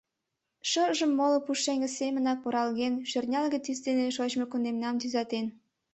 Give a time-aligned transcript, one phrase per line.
[0.69, 5.45] Шыжым моло пушеҥге семынак оралген, шӧртнялге тӱс дене шочмо кундемнам тӱзатен.